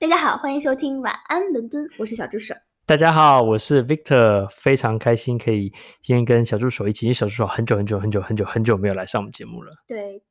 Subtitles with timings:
[0.00, 2.54] 大家好，欢迎收听晚安伦敦，我是小助手。
[2.86, 7.06] 大家好，我是 Victor，非常开心可以今天跟小助手一起。
[7.06, 9.72] 因为小助手很久很久很久很久很久没有来上我们节目了。
[9.88, 10.22] 对，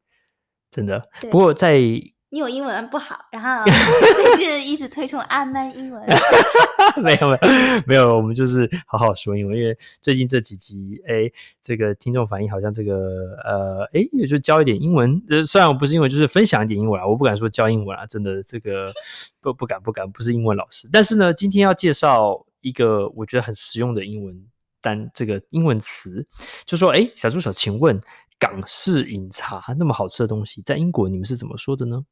[0.71, 1.03] 真的。
[1.29, 1.81] 不过在
[2.29, 3.63] 你有英文不好，然后
[4.15, 6.03] 最近一直推崇阿曼英文。
[7.01, 9.57] 没有没有没有，我们就是好好说英文。
[9.57, 15.21] 因为最近这几集，哎，这个听众反应好像这个呃，哎，也就教一点英文。
[15.29, 17.07] 呃，虽然我不是英文，就是分享一点英文啊。
[17.07, 18.91] 我不敢说教英文啊，真的这个
[19.39, 20.89] 不不敢不敢，不是英文老师。
[20.91, 24.37] 但是呢，今天要介绍一个我觉得很实用的英文
[24.81, 26.27] 单，这个英文词，
[26.65, 27.99] 就说，哎，小助手，请问
[28.37, 32.03] 港式饮茶那么好吃的东西，在英国你们是怎么说的呢？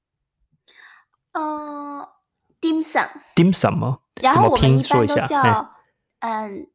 [2.99, 3.99] 嗯、uh,，dim sum，dim sum 吗？
[4.21, 5.71] 然后我们一般都叫
[6.19, 6.67] 嗯，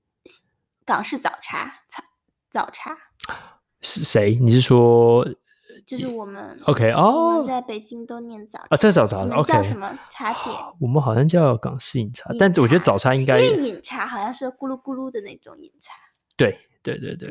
[0.84, 2.02] 港式早茶，早
[2.50, 2.96] 早茶。
[3.80, 4.38] 是谁？
[4.40, 5.26] 你是说？
[5.86, 6.60] 就是我们。
[6.66, 8.66] OK 哦、oh,，我们在北京都念早茶。
[8.68, 9.22] 啊，在早茶。
[9.22, 9.50] OK。
[9.50, 10.54] 叫什么茶点？
[10.78, 13.40] 我们好像叫港式饮茶，但是我觉得早茶应该。
[13.40, 15.94] 因为饮茶好像是咕噜咕噜的那种饮茶。
[16.36, 17.28] 对对对对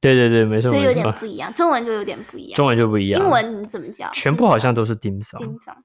[0.00, 0.70] 对对对，没错。
[0.70, 2.56] 所以有点不一样，中文就有点不一样。
[2.56, 3.22] 中文就不一样。
[3.22, 4.10] 英文你怎么叫？
[4.12, 5.38] 全部好像都是 dim sum。
[5.38, 5.76] dim sum。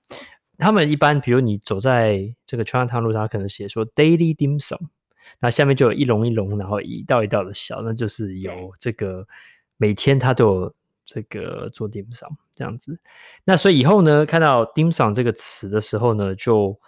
[0.61, 4.79] 他们一般，比如你走在这个穿山汤路上，可能写说 Daily Dim Sum，
[5.39, 9.27] 那下面就有一笼一笼，然后一道一道的小，那就是有这个
[9.77, 12.99] 每天他都有这个做 Dim Sum 这样子。
[13.43, 16.79] 那所以以后呢，看到 Dim Sum 这个词的时候呢，就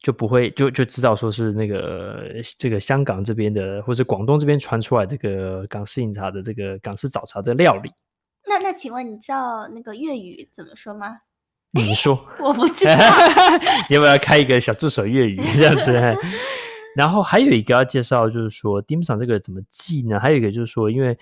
[0.00, 7.90] 就不会就就知道说是那个这个香港这边的，或者广东这边传出来这个港式饮茶的这个港式早茶的料理。
[8.46, 11.20] 那那请问你知道那个粤语怎么说吗？
[11.76, 12.92] 你说， 我不知道，
[13.90, 15.92] 要不要开一个小助手粤语这样子？
[16.96, 20.18] 然后还有一个要介绍，就是说 dim sum 这个怎么记呢？
[20.18, 21.18] 还有一个就是说，因为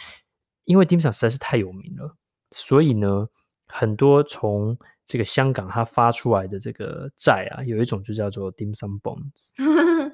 [0.65, 2.15] 因为 dim sum 实在是太有名了，
[2.53, 3.27] 所以呢，
[3.67, 9.51] 很多从这个香港它发出来的这个债啊，有一种就叫做 dim sum bonds，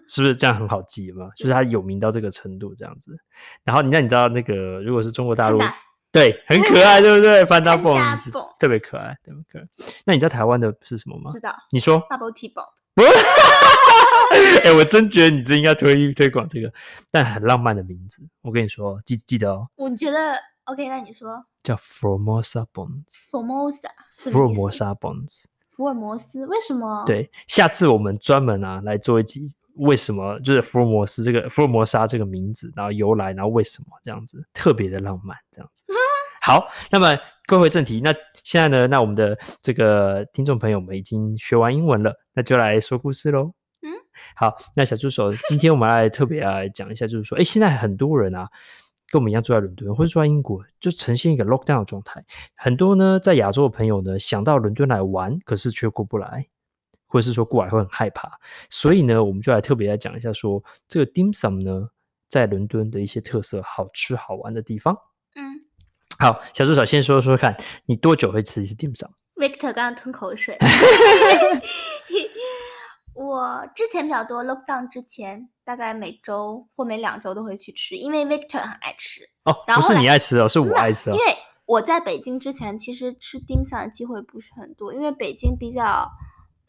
[0.08, 1.28] 是不是这样很好记嘛？
[1.36, 3.14] 就是它有名到这个程度这样子。
[3.62, 5.60] 然后你那你知道那个如果是中国大陆？
[6.12, 9.64] 对， 很可爱，对不对？Panda Bonds 特别可爱，特别可爱。
[10.04, 11.30] 那你知道台湾的是什么吗？
[11.30, 11.54] 知道。
[11.70, 12.00] 你说。
[12.08, 12.68] Bubble Tea Bond。
[12.94, 13.08] 不是。
[14.64, 16.72] 哎，我真觉得你真应该推推广这个，
[17.10, 18.22] 但很浪漫的名字。
[18.42, 19.68] 我跟你说，记记得哦。
[19.76, 21.44] 我觉得 OK，那你说。
[21.62, 23.04] 叫 Formosa Bonds。
[23.30, 23.90] Formosa。
[24.14, 25.44] 福尔摩沙 Bonds。
[25.68, 26.46] 福尔摩斯？
[26.46, 27.04] 为什么？
[27.06, 29.52] 对，下次我们专门啊来做一集。
[29.76, 35.82] 为什么就是福尔摩斯这个福尔摩沙这个名字，然后由来，然后为什么这样子特别的浪漫这样子。
[36.40, 43.52] 好，那么归回正题，那现在呢，那我们的这个听众朋友们已经学完英文了，那就来说故事喽。
[43.82, 43.88] 嗯，
[44.34, 48.48] 好，那小助手，今天我们来特别来讲一下，就是说，哎，现在很多人啊，
[49.10, 52.24] 跟我们一样住在伦敦或者住在英国，就呈现一个 lockdown 的状态。
[52.56, 56.46] 很多呢，在亚洲的朋友呢，想到伦敦来玩，可是却过不来。
[57.12, 58.30] 或者是说过来会很害怕，
[58.70, 61.88] 所以呢，我们就来特别来讲一下说，说这个 dim sum 呢，
[62.28, 64.96] 在伦敦的一些特色、好吃好玩的地方。
[66.20, 70.58] 嗯，好，小助手先说说看，你多久会吃一次 dim sum？Victor 刚刚吞口水。
[73.14, 79.22] 我之前比较多，lockdown 之前大概每周或每两周都会去吃，因为 Victor 很爱吃。
[79.44, 81.12] 哦，不是你爱吃哦，是我爱吃哦。
[81.14, 81.24] 因为
[81.66, 86.08] 我在北京之前，其实吃 dim sum 的机会不是很多，因为北京比较。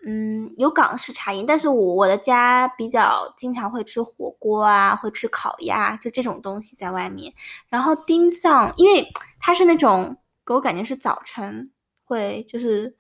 [0.03, 7.31] 嗯，有港式茶饮，但是我我的家比较经常会吃火锅啊，会吃烤鸭，就这种东西在外面。
[7.69, 9.07] 然后 dim sum，因为
[9.39, 11.71] 它是那种给我感觉是早晨
[12.03, 12.95] 会，就是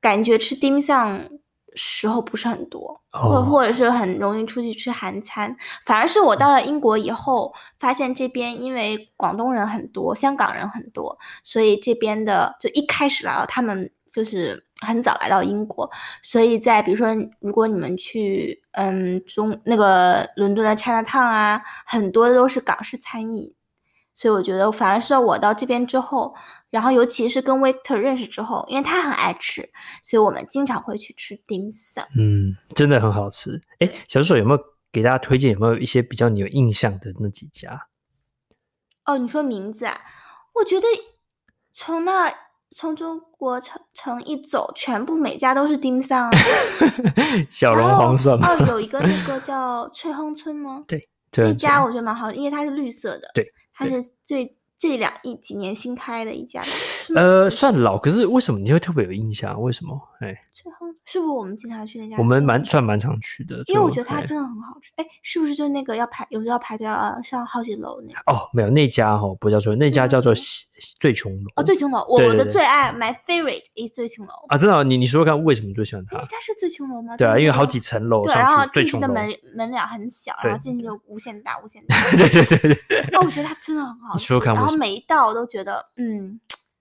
[0.00, 1.40] 感觉吃 dim sum
[1.74, 3.48] 时候不是很多，或、oh.
[3.48, 5.56] 或者是很容易出去吃韩餐。
[5.84, 14.64] 反而是我到了英国以后，发现这边因为广东人很多，香港人很多，所以这边的就一开始来了，他们就是。
[14.80, 15.90] 很早来到英国，
[16.22, 17.08] 所以在比如说，
[17.40, 23.54] 如果你们去嗯中那个伦敦的 Chinatown 啊，很多都是港式餐饮，
[24.14, 26.34] 所以我觉得反而是我到这边之后，
[26.70, 29.68] 然后尤其是跟 Victor 认识之后，因为他很爱吃，
[30.02, 32.06] 所以我们经常会去吃 dim sum。
[32.16, 33.60] 嗯，真的很好吃。
[33.80, 34.60] 哎，小助手有没有
[34.90, 35.52] 给大家推荐？
[35.52, 37.86] 有没有一些比较你有印象的那几家？
[39.04, 40.00] 哦，你说名字啊？
[40.54, 40.86] 我觉得
[41.70, 42.32] 从那。
[42.72, 46.30] 从中国城城一走，全部每家都是 dim sum
[47.50, 48.16] 小笼黄？
[48.16, 50.84] 哦，有一个那个 叫翠亨村吗？
[50.86, 53.30] 对，那家我觉得蛮好，因为它是绿色的。
[53.34, 56.62] 对，它是最这两一几年新开的一家。
[57.14, 59.60] 呃，算老，可是为什么你会特别有印象？
[59.60, 59.98] 为什么？
[60.20, 62.16] 哎，最后是不是我们经常去那家？
[62.18, 64.90] 我们蛮算蛮常去的，因为我觉得它真的很好吃。
[64.96, 68.18] 哎，是不是就那个要排，有时候要排队要上好几楼那个？
[68.26, 70.32] 哦，没有那家哈，不叫做那家叫做
[70.98, 71.46] 醉琼楼。
[71.56, 74.32] 哦，醉琼楼，我的最爱，my favorite is 醉琼楼。
[74.48, 74.84] 啊，真的？
[74.84, 76.18] 你你说说看，为什么最喜欢它？
[76.18, 77.16] 那家是醉琼楼吗？
[77.16, 81.96] 对啊，因为好几层楼，对，然后进去的门门脸很小，然后进去就无限大，无限大。
[82.16, 83.00] 对对对对。
[83.14, 86.38] 哦，我觉得它真的很好吃，然后每一道我都觉得，嗯。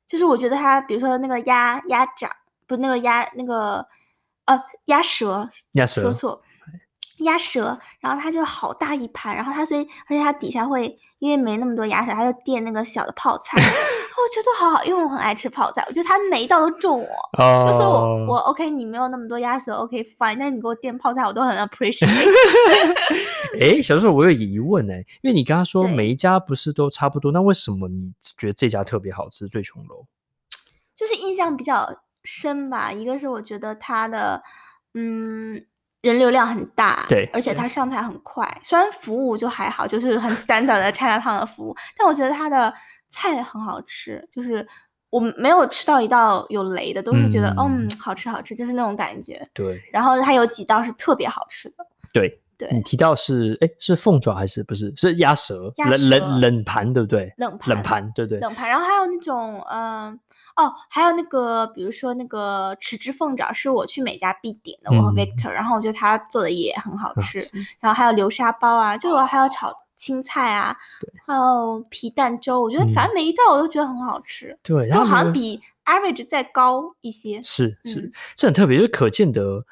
[0.10, 2.32] 就是我觉得它，比如说那个鸭鸭掌，
[2.66, 3.88] 不是那个鸭那个，
[4.46, 6.42] 呃，鸭舌，鸭舌，说错，
[7.20, 13.62] 鸭舌，然后它就好大一盘，然后它所以，而且它底下会因为没那么多鸭舌，它就垫那个小的泡菜，
[14.20, 22.28] 我觉得好好，因为我很爱吃泡菜，我觉得它每一道都中我，哦、就是我我 OK，你没有那么多鸭舌，OK fine，但你给我垫泡菜，我都很 appreciate。
[23.60, 29.48] 哎，小时候我有疑问哎，因为你刚刚说每一家不是都差不多，那为什么你觉得这家特别好吃？
[29.48, 30.06] 醉琼楼，
[30.96, 32.92] 就是印象比较深吧。
[32.92, 34.42] 一个是我觉得它的
[34.94, 35.66] 嗯
[36.02, 38.60] 人流量很大，对，而且它上菜很快。
[38.64, 42.74] 虽然服务就还好，就是很 standard 的 Chinatown 的服务，但我觉得它的
[43.10, 44.28] 菜很好吃。
[44.32, 44.66] 就是
[45.10, 49.46] 我没有吃到一道有雷的，都是觉得嗯，嗯好吃好吃，就是那种感觉。
[49.54, 51.86] 对，然后它有几道是特别好吃的。
[52.14, 52.42] 对。
[52.60, 54.94] 对你提到是哎，是凤爪还是不是？
[54.98, 57.34] 是鸭舌，鸭舌冷冷冷盘对不对？
[57.38, 58.38] 冷盘冷盘对对。
[58.42, 60.12] 冷盘，然后还有那种嗯
[60.58, 67.40] 哦，还有那个比如说那个豉汁凤爪，是我去每家必点的，我和 Victor，、嗯、然后我觉得他做的也很好吃。
[67.54, 74.48] 嗯、然后还有流沙包啊，就我还有炒青菜啊，对还有皮蛋粥，我觉得反正每一道我都觉得很好吃。
[74.54, 77.40] 嗯、对，然后好像比 average 再高一些。
[77.44, 79.64] 是是，嗯、这很特别，就是可见得。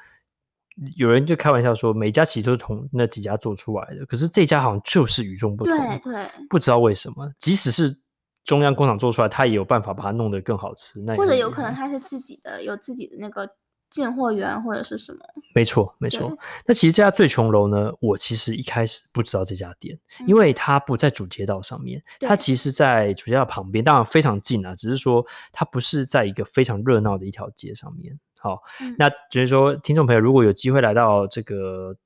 [0.94, 5.76] 有人就开玩笑说，每家其实都是从那几家做出来的，可是这家好像就是与众不同。
[5.76, 7.98] 对对，不知道为什么，即使是
[8.44, 11.00] 中央工厂做出来，他也有办法把它弄得更好吃。
[11.00, 13.50] 那或者有可能他是自己的，有自己的那个
[13.90, 15.18] 进货员或者是什么？
[15.54, 16.36] 没错没错。
[16.66, 28.18] 那其实这家最穷楼呢，我其实一开始不知道这家店，因为它不在主街道上面，它其实在主街道旁边，当然非常近啊，只是说它不是在一个非常热闹的一条街上面。
[28.40, 31.96] 好，嗯、那就是说，听众朋友如果有机会来到这个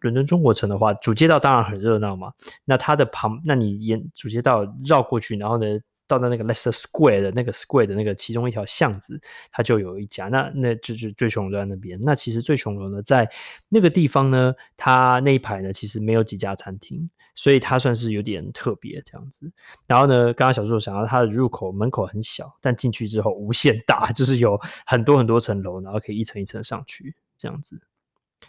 [0.00, 2.32] 伦敦中国城的话，主街道当然很热闹嘛。
[2.64, 5.66] 那它的旁，那你沿主街道绕过去，然后呢，
[6.06, 9.20] 到到那个 Leicester Square 的那个 Square 的那个其中一条巷子，
[9.50, 10.28] 它就有一家。
[10.28, 11.98] 那那就是最穷楼在那边。
[12.02, 13.30] 那其实最穷楼呢，在
[13.68, 17.08] 那个地方呢，它那一排呢，其实没有几家餐厅。
[17.36, 19.50] 所以它算是有点特别这样子，
[19.88, 27.76] 然后呢，刚刚小助手想到它的入口门口很小，但进去之后无限大， 就是有很多很多层楼，然后可以一层一层上去这样子。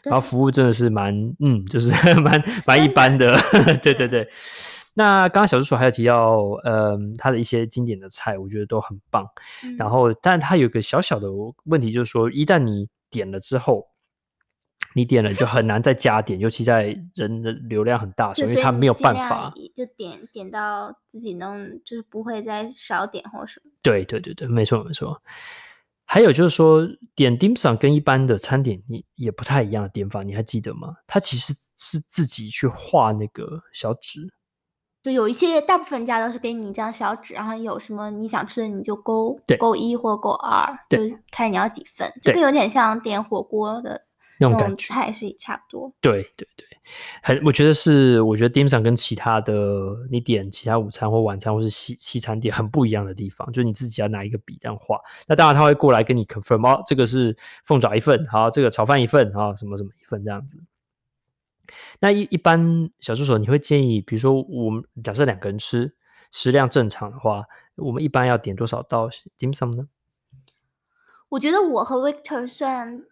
[0.04, 1.90] 然后服务真的是蛮，嗯，就是
[2.22, 3.28] 蛮蛮一般的，
[3.81, 4.30] 对 对对。
[4.95, 9.27] 那刚刚小助手还有提到，嗯，他的一些经典的菜，我觉得都很棒。
[9.77, 11.27] 然后，但他有个小小的
[11.65, 13.88] 问题，就是说，一旦你点了之后。
[14.94, 23.71] 你点了就很难再加点，尤其在人的流量很大，所以他没有办法，就点点到自己能，就是不会再少点或什么。
[23.81, 25.21] 对对对对，没错没错。
[26.06, 30.95] 还有就是说，点 dim sum 跟一般的餐点你也不太一样的点法，你还记得吗？
[31.06, 34.31] 他其实是自己去画那个小纸，
[35.06, 41.00] 对，有一些大部分家都是给你一张小纸，然后有什么你想吃的你就勾对勾一或勾二，就
[41.31, 44.02] 看你要几份，这个有点像点火锅的。
[44.38, 46.66] 那种感觉菜是也差不多，对对对，
[47.24, 60.58] 很我觉得是，我觉得 dim sum 跟其他的你点其他午餐或晚餐或是西西餐点很不一样的地方，就是你自己要拿一个笔这样画，那当然他会过来跟你 confirm 哦，这个是凤爪一份，好，这个炒饭一份，好，什么什么一份这样子。
[62.00, 65.95] 那一一般小助手，你会建议，比如说我们假设两个人吃，
[66.31, 67.43] 食量正常的话，
[67.75, 69.88] 我们一般要点多少道 dim sum 呢？
[71.29, 73.03] 我觉得我和 Victor 算。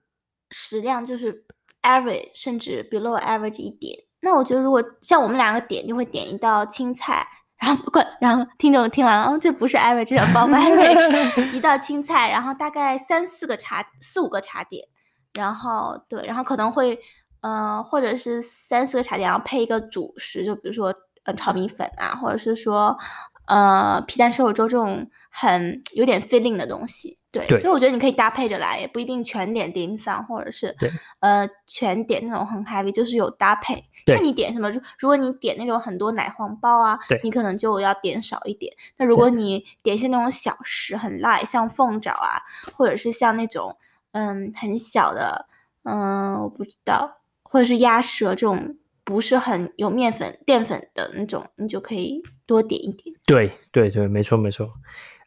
[0.56, 1.46] 食量就是
[1.82, 3.98] average 甚至 below average 一点。
[4.20, 7.26] 那我觉得如果像我们两个点，就会点一道青菜，
[7.58, 14.88] 然后不管，然后听众听完了，哦，这不是 average，这叫 above average， 一道青菜，然后大概三四个茶，四五个茶点，
[15.34, 17.00] 然后对，然后可能会，
[17.44, 20.96] 呃，或者是三四个茶点，然后配一个主食，就比如说
[21.26, 22.98] 呃炒米粉啊，或者是说
[23.46, 27.20] 呃皮蛋瘦肉粥这种很有点 filling 的东西。
[27.34, 33.84] 对，对，所以我觉得你可以搭配着来，也不一定全点 dim sum，或者是对呃全点那种很 heavy，就是有搭配。
[34.06, 38.72] 对，看你点什么，如果你点那种很多奶黄包啊，对，你可能就要点少一点。
[38.98, 42.38] 那如果你点一些那种小食很 light，像凤爪啊，
[42.78, 43.76] 或者是像那种
[44.12, 45.48] 嗯很小的
[45.82, 47.18] 嗯我不知道，
[47.54, 53.16] 或者是鸭舌这种不是很有面粉淀粉的那种，你就可以多点一点。
[53.28, 54.68] 对对对，没错没错。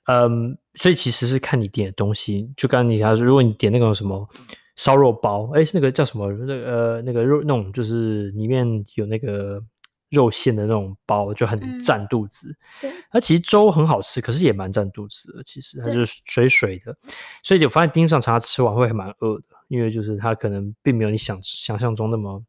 [0.07, 2.51] 嗯，所以其实是看你点的东西。
[2.57, 4.29] 就刚刚你讲，如果你点那种什么
[4.75, 6.33] 烧肉包，哎，是那个叫什么？
[6.33, 8.67] 那个呃，那个肉那种就是里面
[8.97, 9.63] 有那个
[10.11, 12.49] 肉馅的那种包，就很占肚子。
[12.51, 15.43] 嗯、对，那其实粥很好吃，可是也蛮占肚子的。
[15.43, 16.97] 其实它就是水水的，
[17.43, 22.43] 所以就发现丁上常常吃完会还蛮饿的，因为就是它可能并没有你想想象中那么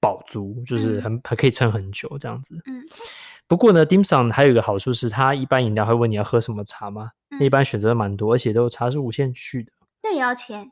[0.00, 2.54] 饱足，就是很还可以撑很久这样子。
[2.66, 2.82] 嗯。
[3.48, 7.10] 不过呢，Dim Sum 还有一个好处是，它一般饮料会问你要喝什么茶吗？
[7.30, 9.72] 嗯、一般选择蛮多，而且都茶是无限续的。
[10.02, 10.70] 那也要钱？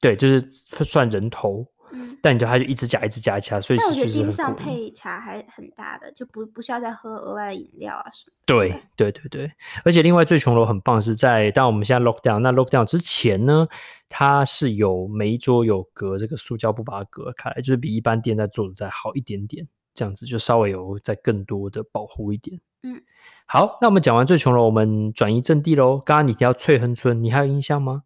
[0.00, 0.40] 对，就是
[0.84, 1.64] 算人头。
[1.92, 8.32] 嗯，但你就它就一直加，一直加，加，所以但我觉得 Dim Sum 配茶还很大的，就不不需要再喝额外的饮料啊什么。
[8.46, 9.52] 对对对对，
[9.84, 13.66] 而且另外最穷楼很棒的是在，当我们现在 lock down，那 lock down 之前呢，
[14.08, 19.68] 它是有每一桌有隔这个塑胶布把它隔开来，就是比一般店在做的再好一点点。
[19.94, 22.58] 这样子就稍微有再更多的保护一点。
[22.82, 22.98] 嗯，
[23.44, 25.98] 好，那我们讲完最穷楼，我们转移阵地喽。
[25.98, 28.04] 刚刚你提到翠亨村，你还有印象吗？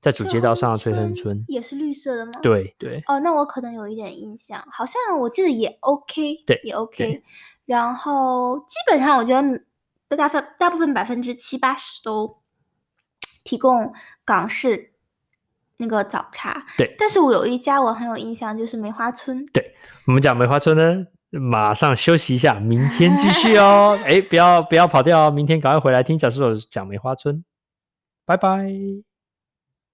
[0.00, 2.32] 在主街道上的翠亨村也是绿色的吗？
[2.42, 3.02] 对对。
[3.06, 7.22] 哦，那我可能有一点印象，好像我记得也 OK，对，也 OK。
[7.66, 12.38] 然后基本上我觉得大分大部分百分之七八十都
[13.44, 13.92] 提供
[14.24, 14.92] 港式。
[15.80, 19.46] 那个早茶，对，但是我有一家我很有印象，就是梅花村。
[19.52, 19.76] 对，
[20.08, 23.96] 我们讲梅花村呢，马上休息一下，明天继续哦。
[24.04, 27.44] 哎，不要不要跑掉哦，明天赶快回来听小助手讲梅花村，
[28.26, 28.66] 拜拜。